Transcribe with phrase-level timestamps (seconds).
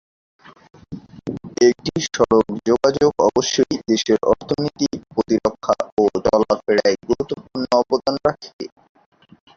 [1.67, 8.63] একটি সড়ক যোগাযোগ অবশ্যই দেশের অর্থনীতি, প্রতিরক্ষা ও চলাফেরায় গুরুত্বপূর্ণ অবদান রাখে।